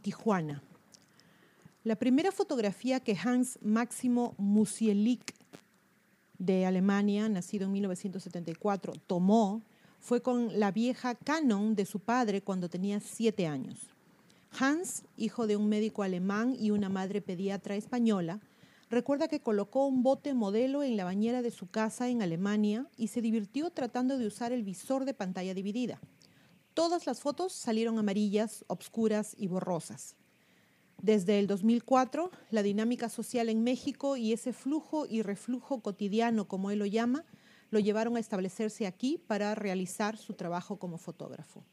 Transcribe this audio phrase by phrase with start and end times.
[0.00, 0.62] Tijuana.
[1.84, 5.34] La primera fotografía que Hans Máximo Musielik
[6.38, 9.62] de Alemania, nacido en 1974, tomó
[9.98, 13.90] fue con la vieja Canon de su padre cuando tenía siete años.
[14.58, 18.40] Hans, hijo de un médico alemán y una madre pediatra española,
[18.90, 23.08] recuerda que colocó un bote modelo en la bañera de su casa en Alemania y
[23.08, 26.00] se divirtió tratando de usar el visor de pantalla dividida.
[26.74, 30.16] Todas las fotos salieron amarillas, obscuras y borrosas.
[31.02, 36.70] Desde el 2004, la dinámica social en México y ese flujo y reflujo cotidiano, como
[36.70, 37.24] él lo llama,
[37.70, 41.64] lo llevaron a establecerse aquí para realizar su trabajo como fotógrafo.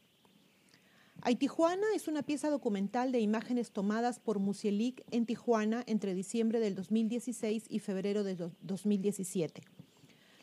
[1.38, 6.74] Tijuana es una pieza documental de imágenes tomadas por Musielik en Tijuana entre diciembre del
[6.74, 9.62] 2016 y febrero del 2017.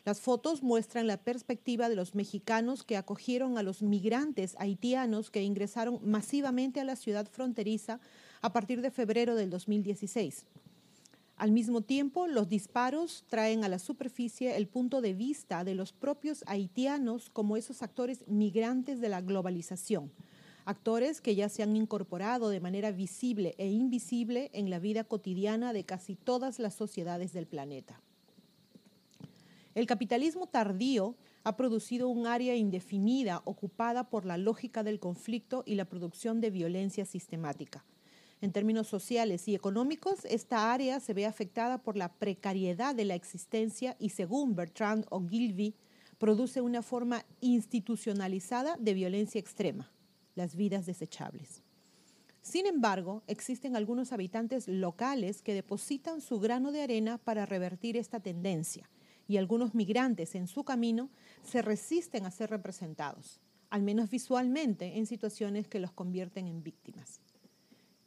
[0.06, 5.42] Las fotos muestran la perspectiva de los mexicanos que acogieron a los migrantes haitianos que
[5.42, 7.98] ingresaron masivamente a la ciudad fronteriza
[8.40, 10.46] a partir de febrero del 2016.
[11.36, 15.92] Al mismo tiempo, los disparos traen a la superficie el punto de vista de los
[15.92, 20.12] propios haitianos como esos actores migrantes de la globalización,
[20.66, 25.72] actores que ya se han incorporado de manera visible e invisible en la vida cotidiana
[25.72, 28.00] de casi todas las sociedades del planeta.
[29.76, 35.74] El capitalismo tardío ha producido un área indefinida ocupada por la lógica del conflicto y
[35.74, 37.84] la producción de violencia sistemática.
[38.40, 43.16] En términos sociales y económicos, esta área se ve afectada por la precariedad de la
[43.16, 45.74] existencia y, según Bertrand Ogilvy,
[46.16, 49.92] produce una forma institucionalizada de violencia extrema,
[50.36, 51.62] las vidas desechables.
[52.40, 58.20] Sin embargo, existen algunos habitantes locales que depositan su grano de arena para revertir esta
[58.20, 58.88] tendencia
[59.28, 61.10] y algunos migrantes en su camino
[61.42, 67.20] se resisten a ser representados, al menos visualmente, en situaciones que los convierten en víctimas.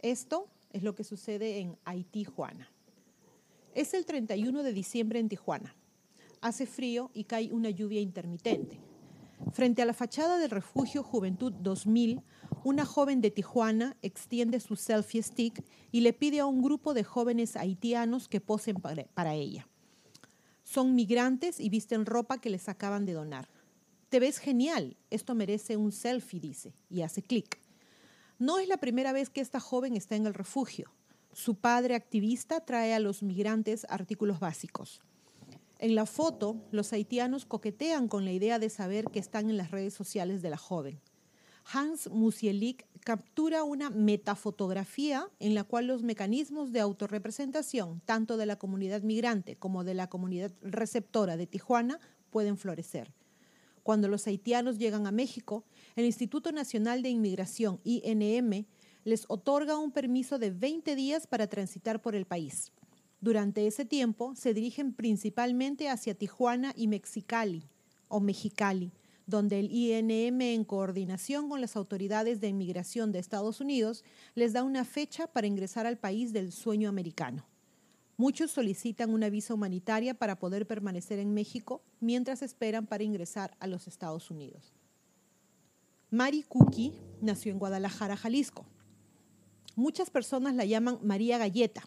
[0.02, 2.72] Esto es lo que sucede en Haití, Juana.
[3.75, 5.75] Es el 31 de diciembre en Tijuana.
[6.41, 8.79] Hace frío y cae una lluvia intermitente.
[9.52, 12.22] Frente a la fachada del refugio Juventud 2000,
[12.63, 17.03] una joven de Tijuana extiende su selfie stick y le pide a un grupo de
[17.03, 19.68] jóvenes haitianos que posen para ella.
[20.69, 23.50] Son migrantes y visten ropa que les acaban de donar.
[24.09, 27.59] Te ves genial, esto merece un selfie, dice, y hace clic.
[28.38, 30.94] No es la primera vez que esta joven está en el refugio.
[31.34, 35.02] Su padre activista trae a los migrantes artículos básicos.
[35.79, 39.72] En la foto, los haitianos coquetean con la idea de saber que están en las
[39.72, 41.02] redes sociales de la joven.
[41.72, 48.57] Hans Musielik captura una metafotografía en la cual los mecanismos de autorrepresentación, tanto de la
[48.57, 52.00] comunidad migrante como de la comunidad receptora de Tijuana,
[52.31, 53.13] pueden florecer.
[53.84, 55.63] Cuando los haitianos llegan a México,
[55.96, 58.66] el Instituto Nacional de Inmigración, INM,
[59.03, 62.72] les otorga un permiso de 20 días para transitar por el país.
[63.22, 67.63] Durante ese tiempo se dirigen principalmente hacia Tijuana y Mexicali
[68.08, 68.91] o Mexicali,
[69.29, 74.03] donde el INM, en coordinación con las autoridades de inmigración de Estados Unidos,
[74.34, 77.45] les da una fecha para ingresar al país del sueño americano.
[78.17, 83.67] Muchos solicitan una visa humanitaria para poder permanecer en México mientras esperan para ingresar a
[83.67, 84.73] los Estados Unidos.
[86.09, 88.66] Mari Cookie nació en Guadalajara, Jalisco.
[89.75, 91.84] Muchas personas la llaman María Galleta,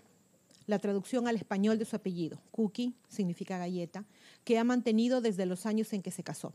[0.67, 2.41] la traducción al español de su apellido.
[2.53, 4.07] Cookie significa galleta,
[4.45, 6.55] que ha mantenido desde los años en que se casó.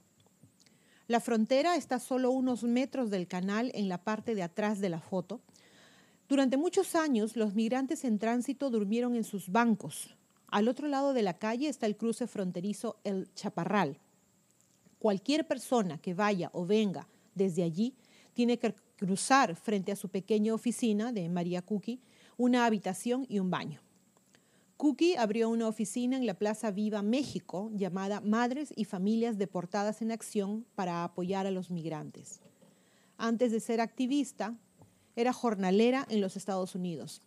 [1.07, 5.00] La frontera está solo unos metros del canal en la parte de atrás de la
[5.00, 5.40] foto.
[6.28, 10.16] Durante muchos años los migrantes en tránsito durmieron en sus bancos.
[10.47, 14.00] Al otro lado de la calle está el cruce fronterizo El Chaparral.
[15.00, 17.93] Cualquier persona que vaya o venga desde allí,
[18.34, 22.02] tiene que cruzar frente a su pequeña oficina de María Cookie
[22.35, 23.81] una habitación y un baño.
[24.78, 30.12] Cookie abrió una oficina en la Plaza Viva México llamada Madres y Familias Deportadas en
[30.12, 32.41] Acción para apoyar a los migrantes.
[33.18, 34.56] Antes de ser activista,
[35.16, 37.24] era jornalera en los Estados Unidos.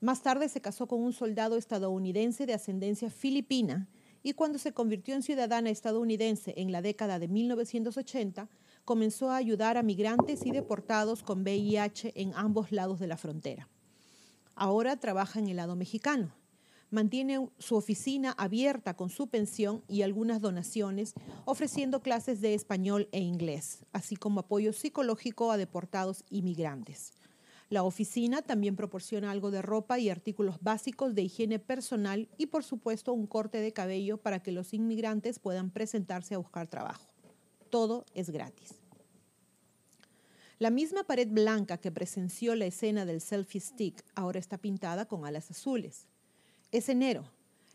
[0.00, 3.86] Más tarde se casó con un soldado estadounidense de ascendencia filipina
[4.22, 8.48] y cuando se convirtió en ciudadana estadounidense en la década de 1980,
[8.86, 13.68] comenzó a ayudar a migrantes y deportados con VIH en ambos lados de la frontera.
[14.54, 16.37] Ahora trabaja en el lado mexicano.
[16.90, 21.12] Mantiene su oficina abierta con su pensión y algunas donaciones,
[21.44, 27.12] ofreciendo clases de español e inglés, así como apoyo psicológico a deportados y migrantes.
[27.68, 32.64] La oficina también proporciona algo de ropa y artículos básicos de higiene personal y por
[32.64, 37.06] supuesto un corte de cabello para que los inmigrantes puedan presentarse a buscar trabajo.
[37.68, 38.76] Todo es gratis.
[40.58, 45.26] La misma pared blanca que presenció la escena del selfie stick ahora está pintada con
[45.26, 46.08] alas azules.
[46.70, 47.24] Es enero.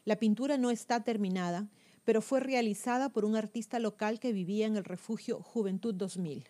[0.05, 1.67] La pintura no está terminada,
[2.03, 6.47] pero fue realizada por un artista local que vivía en el refugio Juventud 2000.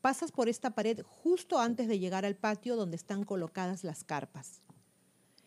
[0.00, 4.62] Pasas por esta pared justo antes de llegar al patio donde están colocadas las carpas.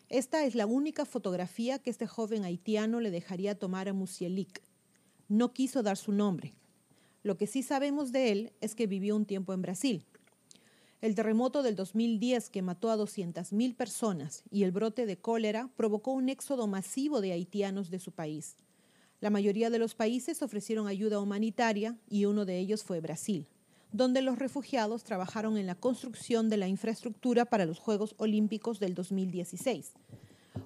[0.08, 4.62] Esta es la única fotografía que este joven haitiano le dejaría tomar a Musielik.
[5.28, 6.54] No quiso dar su nombre.
[7.24, 10.06] Lo que sí sabemos de él es que vivió un tiempo en Brasil.
[11.00, 16.12] El terremoto del 2010 que mató a 200.000 personas y el brote de cólera provocó
[16.12, 18.56] un éxodo masivo de haitianos de su país.
[19.20, 23.46] La mayoría de los países ofrecieron ayuda humanitaria y uno de ellos fue Brasil,
[23.92, 28.94] donde los refugiados trabajaron en la construcción de la infraestructura para los Juegos Olímpicos del
[28.94, 29.92] 2016.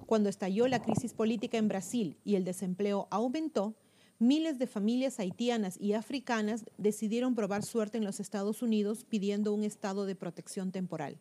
[0.05, 3.73] Cuando estalló la crisis política en Brasil y el desempleo aumentó,
[4.19, 9.63] miles de familias haitianas y africanas decidieron probar suerte en los Estados Unidos pidiendo un
[9.63, 11.19] estado de protección temporal.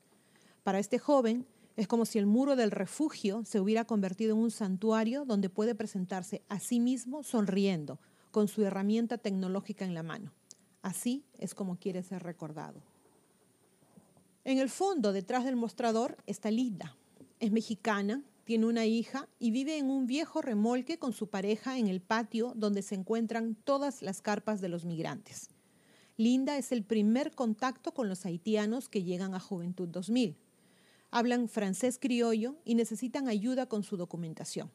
[0.62, 1.46] Para este joven,
[1.76, 5.75] es como si el muro del refugio se hubiera convertido en un santuario donde puede
[5.75, 7.99] presentarse a sí mismo sonriendo,
[8.31, 10.32] con su herramienta tecnológica en la mano.
[10.82, 12.82] Así es como quiere ser recordado.
[14.44, 16.96] En el fondo, detrás del mostrador, está Linda.
[17.41, 21.88] Es mexicana, tiene una hija y vive en un viejo remolque con su pareja en
[21.88, 25.49] el patio donde se encuentran todas las carpas de los migrantes.
[26.17, 30.37] Linda es el primer contacto con los haitianos que llegan a Juventud 2000.
[31.11, 34.70] Hablan francés criollo y necesitan ayuda con su documentación,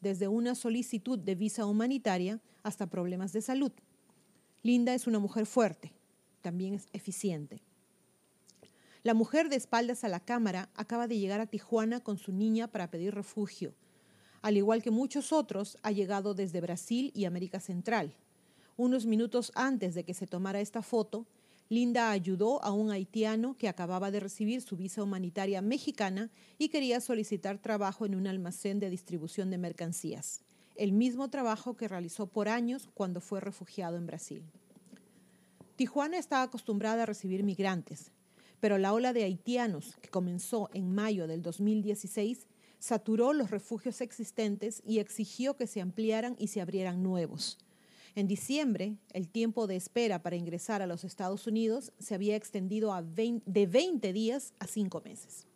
[0.00, 3.72] desde una solicitud de visa humanitaria hasta problemas de salud.
[4.62, 5.92] Linda es una mujer fuerte,
[6.42, 7.63] también es eficiente.
[9.04, 12.68] La mujer de espaldas a la cámara acaba de llegar a Tijuana con su niña
[12.68, 13.74] para pedir refugio.
[14.40, 18.14] Al igual que muchos otros, ha llegado desde Brasil y América Central.
[18.78, 21.26] Unos minutos antes de que se tomara esta foto,
[21.68, 26.98] Linda ayudó a un haitiano que acababa de recibir su visa humanitaria mexicana y quería
[27.02, 30.40] solicitar trabajo en un almacén de distribución de mercancías,
[30.76, 34.42] el mismo trabajo que realizó por años cuando fue refugiado en Brasil.
[35.76, 38.13] Tijuana está acostumbrada a recibir migrantes,
[38.64, 42.46] pero la ola de haitianos que comenzó en mayo del 2016
[42.78, 47.58] saturó los refugios existentes y exigió que se ampliaran y se abrieran nuevos.
[48.14, 52.94] En diciembre, el tiempo de espera para ingresar a los Estados Unidos se había extendido
[53.04, 55.46] de 20 días a 5 meses.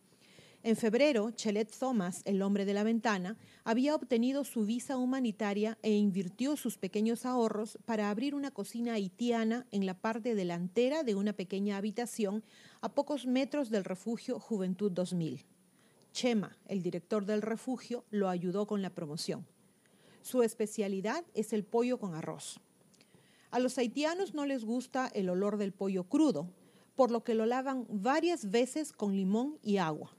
[0.68, 5.92] En febrero, Chelet Thomas, el hombre de la ventana, había obtenido su visa humanitaria e
[5.92, 11.32] invirtió sus pequeños ahorros para abrir una cocina haitiana en la parte delantera de una
[11.32, 12.44] pequeña habitación
[12.82, 15.46] a pocos metros del refugio Juventud 2000.
[16.12, 19.46] Chema, el director del refugio, lo ayudó con la promoción.
[20.20, 22.60] Su especialidad es el pollo con arroz.
[23.50, 26.52] A los haitianos no les gusta el olor del pollo crudo,
[26.94, 30.17] por lo que lo lavan varias veces con limón y agua.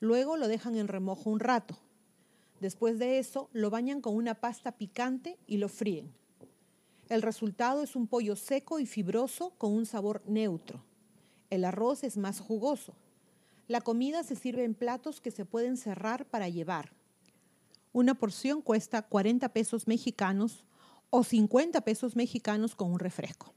[0.00, 1.76] Luego lo dejan en remojo un rato.
[2.60, 6.12] Después de eso, lo bañan con una pasta picante y lo fríen.
[7.08, 10.84] El resultado es un pollo seco y fibroso con un sabor neutro.
[11.50, 12.94] El arroz es más jugoso.
[13.66, 16.92] La comida se sirve en platos que se pueden cerrar para llevar.
[17.92, 20.64] Una porción cuesta 40 pesos mexicanos
[21.10, 23.54] o 50 pesos mexicanos con un refresco.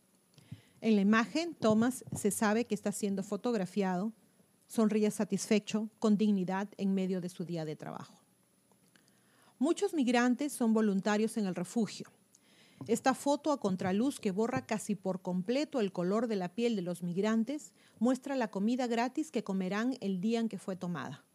[0.80, 4.14] En la imagen, Thomas se sabe que está siendo fotografiado
[4.72, 8.18] sonríe satisfecho, con dignidad en medio de su día de trabajo.
[9.60, 12.08] Muchos migrantes son voluntarios en el refugio.
[12.88, 16.84] Esta foto a contraluz que borra casi por completo el color de la piel de
[16.84, 21.26] los migrantes muestra la comida gratis que comerán el día en que fue tomada.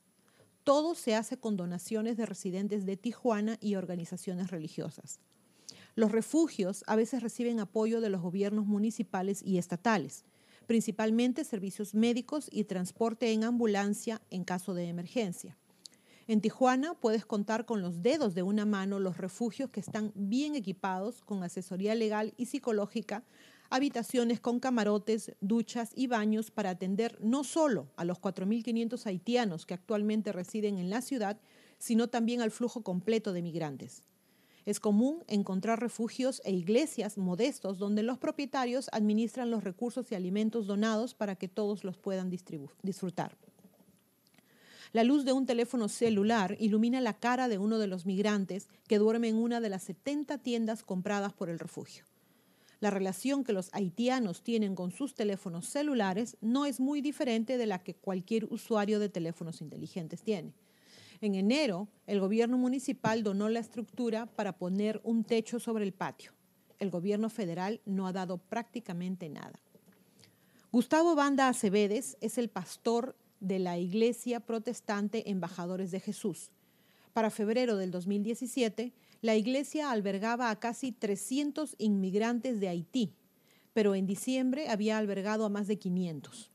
[0.65, 5.21] Todo se hace con donaciones de residentes de Tijuana y organizaciones religiosas.
[5.95, 10.25] Los refugios a veces reciben apoyo de los gobiernos municipales y estatales,
[10.67, 15.57] principalmente servicios médicos y transporte en ambulancia en caso de emergencia.
[16.29, 20.57] En Tijuana puedes contar con los dedos de una mano los refugios que están bien
[20.57, 23.23] equipados con asesoría legal y psicológica,
[23.71, 29.75] habitaciones con camarotes, duchas y baños para atender no solo a los 4.500 haitianos que
[29.75, 31.39] actualmente residen en la ciudad,
[31.79, 34.03] sino también al flujo completo de migrantes.
[34.67, 40.67] Es común encontrar refugios e iglesias modestos donde los propietarios administran los recursos y alimentos
[40.67, 43.39] donados para que todos los puedan disfrutar.
[44.93, 48.99] La luz de un teléfono celular ilumina la cara de uno de los migrantes que
[48.99, 52.05] duerme en una de las 70 tiendas compradas por el refugio.
[52.81, 57.67] La relación que los haitianos tienen con sus teléfonos celulares no es muy diferente de
[57.67, 60.55] la que cualquier usuario de teléfonos inteligentes tiene.
[61.21, 66.33] En enero, el gobierno municipal donó la estructura para poner un techo sobre el patio.
[66.79, 69.59] El gobierno federal no ha dado prácticamente nada.
[70.73, 76.51] Gustavo Banda Acevedes es el pastor de la Iglesia Protestante Embajadores de Jesús.
[77.13, 78.93] Para febrero del 2017,
[79.23, 83.15] la iglesia albergaba a casi 300 inmigrantes de Haití,
[83.73, 86.51] pero en diciembre había albergado a más de 500.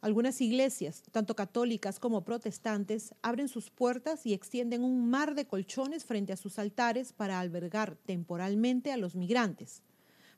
[0.00, 6.04] Algunas iglesias, tanto católicas como protestantes, abren sus puertas y extienden un mar de colchones
[6.04, 9.82] frente a sus altares para albergar temporalmente a los migrantes.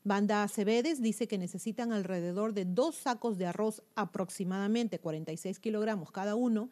[0.03, 6.37] Banda Acevedes dice que necesitan alrededor de dos sacos de arroz, aproximadamente 46 kilogramos cada
[6.37, 6.71] uno,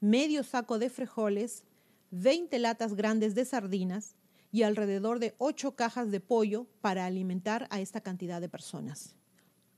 [0.00, 1.64] medio saco de frijoles,
[2.10, 4.14] 20 latas grandes de sardinas
[4.52, 9.16] y alrededor de 8 cajas de pollo para alimentar a esta cantidad de personas.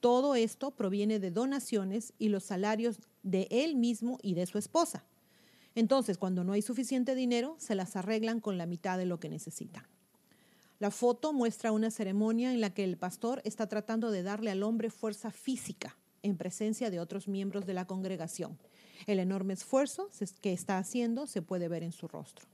[0.01, 5.05] Todo esto proviene de donaciones y los salarios de él mismo y de su esposa.
[5.75, 9.29] Entonces, cuando no hay suficiente dinero, se las arreglan con la mitad de lo que
[9.29, 9.85] necesitan.
[10.79, 14.63] La foto muestra una ceremonia en la que el pastor está tratando de darle al
[14.63, 18.59] hombre fuerza física en presencia de otros miembros de la congregación.
[19.07, 20.09] El enorme esfuerzo
[20.41, 22.47] que está haciendo se puede ver en su rostro.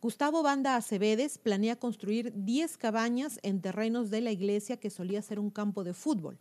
[0.00, 5.38] Gustavo Banda Acevedes planea construir 10 cabañas en terrenos de la iglesia que solía ser
[5.38, 6.38] un campo de fútbol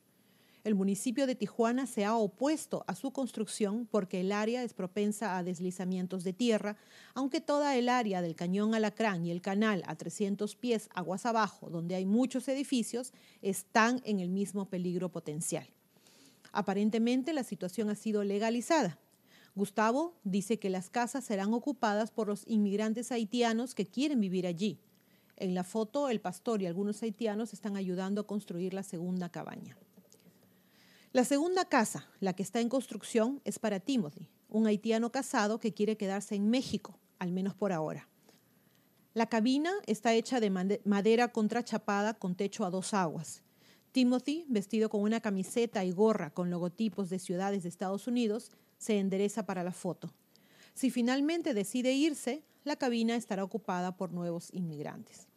[0.66, 5.38] el municipio de Tijuana se ha opuesto a su construcción porque el área es propensa
[5.38, 6.76] a deslizamientos de tierra,
[7.14, 11.70] aunque toda el área del cañón Alacrán y el canal a 300 pies aguas abajo,
[11.70, 15.68] donde hay muchos edificios, están en el mismo peligro potencial.
[16.52, 18.98] Aparentemente la situación ha sido legalizada.
[19.56, 24.82] Gustavo dice que las casas serán ocupadas por los inmigrantes haitianos que quieren vivir allí.
[25.38, 29.78] En la foto, el pastor y algunos haitianos están ayudando a construir la segunda cabaña.
[31.14, 35.74] La segunda casa, la que está en construcción, es para Timothy, un haitiano casado que
[35.74, 38.10] quiere quedarse en México, al menos por ahora.
[39.14, 40.50] La cabina está hecha de
[40.84, 43.44] madera contrachapada con techo a dos aguas.
[43.94, 48.52] Timothy, vestido con una camiseta y gorra con logotipos de ciudades de Estados Unidos,
[48.86, 50.13] se endereza para la foto.
[50.75, 55.27] Si finalmente decide irse, la cabina estará ocupada por nuevos inmigrantes.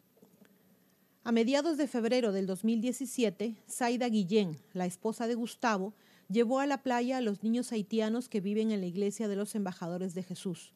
[1.23, 5.93] A mediados de febrero del 2017, Zaida Guillén, la esposa de Gustavo,
[6.27, 9.55] llevó a la playa a los niños haitianos que viven en la iglesia de los
[9.55, 10.71] embajadores de Jesús.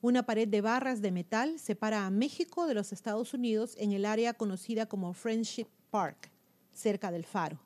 [0.00, 4.04] Una pared de barras de metal separa a México de los Estados Unidos en el
[4.04, 6.30] área conocida como Friendship Park,
[6.72, 7.60] cerca del faro.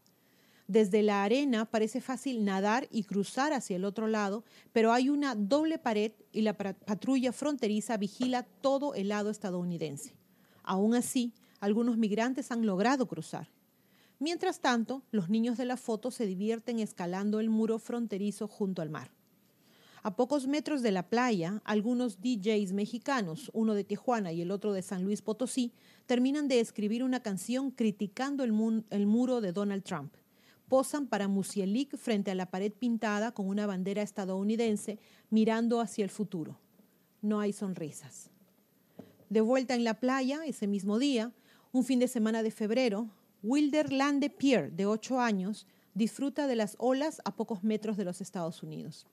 [0.72, 5.34] Desde la arena parece fácil nadar y cruzar hacia el otro lado, pero hay una
[5.34, 10.14] doble pared y la patrulla fronteriza vigila todo el lado estadounidense.
[10.62, 13.50] Aún así, algunos migrantes han logrado cruzar.
[14.18, 18.88] Mientras tanto, los niños de la foto se divierten escalando el muro fronterizo junto al
[18.88, 19.10] mar.
[20.02, 24.72] A pocos metros de la playa, algunos DJs mexicanos, uno de Tijuana y el otro
[24.72, 25.74] de San Luis Potosí,
[26.06, 30.14] terminan de escribir una canción criticando el, muro de Donald Trump.
[30.72, 34.98] Posan para Musielik frente a la pared pintada con una bandera estadounidense
[35.28, 36.58] mirando hacia el futuro.
[37.20, 38.30] No hay sonrisas.
[39.28, 41.30] De vuelta en la playa, ese mismo día,
[41.72, 43.10] un fin de semana de febrero,
[43.42, 48.22] Wilder Lande Pierre, de 8 años, disfruta de las olas a pocos metros de los
[48.22, 49.06] Estados Unidos.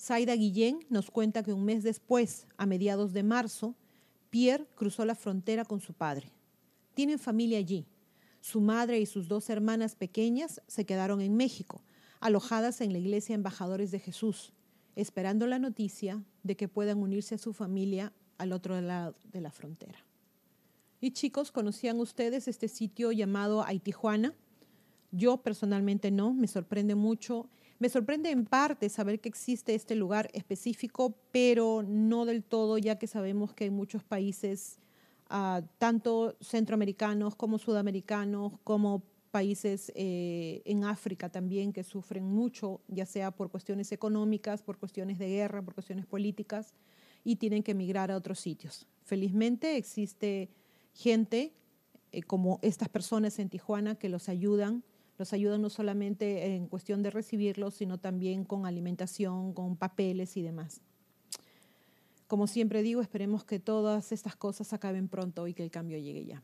[0.00, 3.74] Zaida Guillén nos cuenta que un mes después, a mediados de marzo,
[4.30, 6.30] Pierre cruzó la frontera con su padre.
[6.94, 7.88] Tienen familia allí.
[8.46, 11.82] Su madre y sus dos hermanas pequeñas se quedaron en México,
[12.20, 14.52] alojadas en la iglesia Embajadores de Jesús,
[14.94, 19.50] esperando la noticia de que puedan unirse a su familia al otro lado de la
[19.50, 19.98] frontera.
[21.00, 24.32] Y chicos, ¿conocían ustedes este sitio llamado Haitijuana?
[25.10, 27.48] Yo personalmente no, me sorprende mucho.
[27.80, 32.96] Me sorprende en parte saber que existe este lugar específico, pero no del todo, ya
[32.96, 34.78] que sabemos que hay muchos países,
[35.78, 43.30] tanto centroamericanos como sudamericanos, como países eh, en África también que sufren mucho, ya sea
[43.30, 46.72] por cuestiones económicas, por cuestiones de guerra, por cuestiones políticas,
[47.22, 48.86] y tienen que emigrar a otros sitios.
[49.02, 50.48] Felizmente existe
[50.94, 51.52] gente
[52.12, 54.84] eh, como estas personas en Tijuana que los ayudan,
[55.18, 60.42] los ayudan no solamente en cuestión de recibirlos, sino también con alimentación, con papeles y
[60.42, 60.80] demás.
[62.26, 66.24] Como siempre digo, esperemos que todas estas cosas acaben pronto y que el cambio llegue
[66.24, 66.42] ya.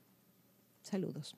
[0.81, 1.37] Saludos.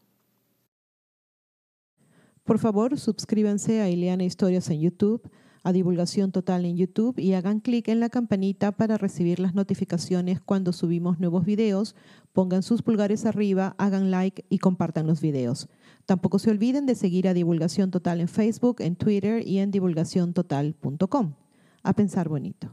[2.45, 5.31] Por favor, suscríbanse a Ileana Historias en YouTube
[5.65, 10.41] a Divulgación Total en YouTube y hagan clic en la campanita para recibir las notificaciones
[10.41, 11.97] cuando subimos nuevos videos.
[12.35, 15.69] Pongan sus pulgares arriba, hagan like y compartan los videos.
[16.05, 21.35] Tampoco se olviden de seguir a Divulgación Total en Facebook, en Twitter y en divulgaciontotal.com.
[21.83, 22.71] A pensar bonito.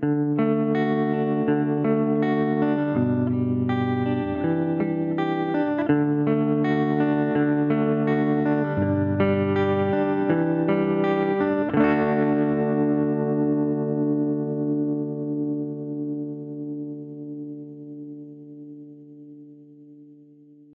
[0.00, 0.55] thank you.